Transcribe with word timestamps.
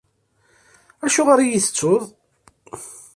Acuɣer 1.05 1.37
i 1.39 1.43
iyi-tettuḍ? 1.45 2.03